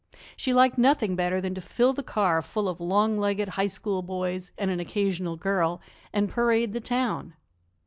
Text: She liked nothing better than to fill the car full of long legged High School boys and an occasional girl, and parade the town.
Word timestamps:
She 0.35 0.51
liked 0.51 0.79
nothing 0.79 1.15
better 1.15 1.39
than 1.39 1.53
to 1.53 1.61
fill 1.61 1.93
the 1.93 2.01
car 2.01 2.41
full 2.41 2.67
of 2.67 2.81
long 2.81 3.19
legged 3.19 3.49
High 3.49 3.67
School 3.67 4.01
boys 4.01 4.49
and 4.57 4.71
an 4.71 4.79
occasional 4.79 5.35
girl, 5.35 5.79
and 6.11 6.27
parade 6.27 6.73
the 6.73 6.81
town. 6.81 7.35